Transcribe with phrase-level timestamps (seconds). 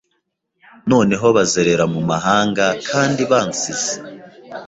[0.91, 3.93] noneho bazerera mumahanga Kandi bansize